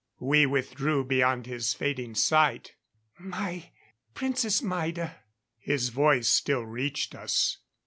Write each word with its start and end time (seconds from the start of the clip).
We 0.19 0.47
withdrew 0.47 1.05
beyond 1.05 1.45
his 1.45 1.75
fading 1.75 2.15
sight. 2.15 2.73
"My 3.19 3.69
Princess 4.15 4.59
Maida" 4.63 5.17
His 5.59 5.89
voice 5.89 6.27
still 6.27 6.65
reached 6.65 7.13
us. 7.13 7.59